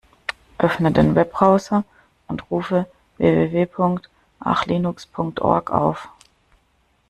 [0.57, 1.83] Öffne den Webbrowser
[2.27, 2.87] und rufe
[3.19, 6.09] www.archlinux.org auf.